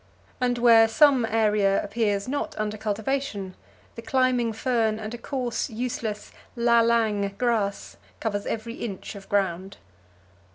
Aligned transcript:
And 0.41 0.57
where 0.57 0.87
some 0.87 1.25
area 1.25 1.79
appears 1.83 2.27
not 2.27 2.55
under 2.57 2.75
cultivation, 2.75 3.53
the 3.93 4.01
climbing 4.01 4.51
fern 4.51 4.97
and 4.97 5.13
a 5.13 5.17
coarse, 5.19 5.69
useless 5.69 6.31
"lalang" 6.57 7.37
grass 7.37 7.97
covers 8.19 8.47
every 8.47 8.73
inch 8.73 9.13
of 9.13 9.29
ground. 9.29 9.77